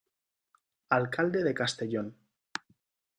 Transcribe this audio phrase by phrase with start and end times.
[0.97, 2.07] Alcalde de Castellón.